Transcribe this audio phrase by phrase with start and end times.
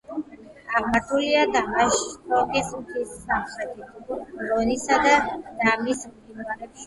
[0.77, 4.15] აღმართულია დამაშტოკის მთის სამხრეთით,
[4.49, 6.77] რონისა და დამის მყინვარებს შორის.